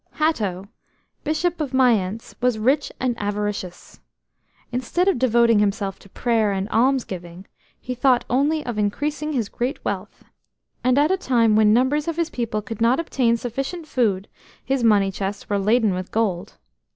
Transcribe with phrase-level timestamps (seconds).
[0.19, 0.67] ATTO,
[1.23, 3.99] Bishop of Mayence, was rich and avaricious.
[4.71, 7.45] Instead of devoting himself to prayer and almsgiving,
[7.79, 10.23] he thought only of increasing his great wealth,
[10.83, 14.27] and at a time when numbers of his people could not obtain sufficient food
[14.65, 16.57] his money chests were laden with gold.